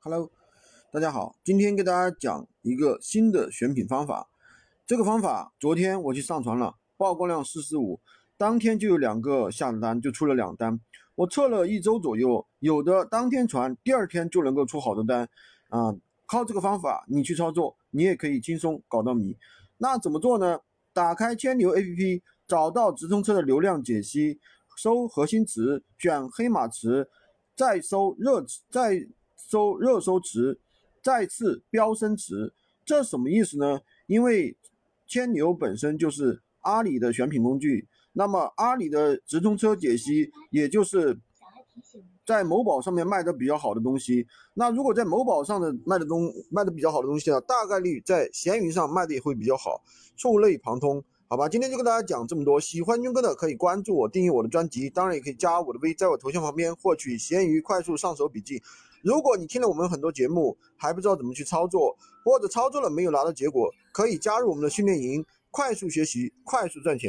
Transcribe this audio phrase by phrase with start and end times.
[0.00, 0.30] Hello，
[0.92, 4.30] 大家好，今天给大家讲一个新的选品方法。
[4.86, 8.00] 这个方法昨天我去上传了，曝光量四四五，
[8.36, 10.78] 当天就有两个下单，就出了两单。
[11.16, 15.28] 我测了一周左右，有的当天传，第二天就能够出好多单
[15.68, 15.92] 啊。
[16.26, 19.36] 靠这个方法你去操作，你也可以轻松搞到米。
[19.78, 20.60] 那怎么做呢？
[20.92, 24.38] 打开千牛 APP，找到直通车的流量解析，
[24.76, 27.10] 搜核心词，选黑马词，
[27.56, 29.08] 再搜热词再。
[29.38, 30.60] 搜热搜词，
[31.02, 32.52] 再次飙升值，
[32.84, 33.80] 这什么意思呢？
[34.06, 34.54] 因为
[35.06, 41.18] 千牛本身就是阿里的选品工具，那么阿里的直通车解析，也就是
[42.26, 44.26] 在某宝上面卖的比较好的东西。
[44.54, 49.82] 那如果在某宝上的卖的东卖的比较好的东西呢，大概率在闲鱼上卖的也会比较好，
[50.16, 51.02] 触类旁通。
[51.30, 52.58] 好吧，今天就跟大家讲这么多。
[52.58, 58.62] 喜欢军哥的可以关注我，订阅我的专辑，当然也可以加我的微，在我头像旁边获取闲鱼快速上手笔记。
[59.02, 67.06] 如果你听了我们很多节目还不知道怎么去操作，或者操作了没有拿到结果，可以加入我们的训练营，快速学习，快速赚钱。